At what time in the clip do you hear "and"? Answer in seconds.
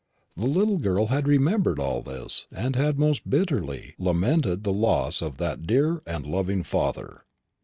2.51-2.75, 6.07-6.25